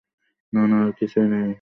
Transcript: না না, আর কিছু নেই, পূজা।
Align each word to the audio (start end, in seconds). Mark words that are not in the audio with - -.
না 0.53 0.61
না, 0.67 0.77
আর 0.83 0.91
কিছু 0.99 1.19
নেই, 1.25 1.41
পূজা। 1.41 1.49